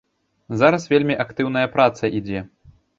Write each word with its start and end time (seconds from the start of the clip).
Зараз 0.61 0.89
вельмі 0.95 1.19
актыўная 1.27 1.67
праца 1.77 2.15
ідзе. 2.23 2.47